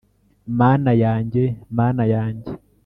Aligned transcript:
mana 0.59 0.91
yanjye, 1.03 1.43
mana 1.77 2.03
yanjye 2.13 2.51